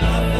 Nothing. 0.00 0.35